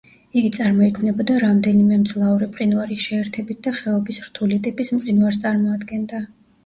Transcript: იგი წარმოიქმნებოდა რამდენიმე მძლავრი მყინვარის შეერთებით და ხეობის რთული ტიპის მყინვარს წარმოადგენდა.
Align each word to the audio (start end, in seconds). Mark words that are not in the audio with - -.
იგი 0.39 0.47
წარმოიქმნებოდა 0.53 1.35
რამდენიმე 1.43 1.99
მძლავრი 2.05 2.47
მყინვარის 2.53 3.05
შეერთებით 3.09 3.61
და 3.69 3.75
ხეობის 3.81 4.19
რთული 4.27 4.59
ტიპის 4.69 4.91
მყინვარს 4.97 5.43
წარმოადგენდა. 5.45 6.23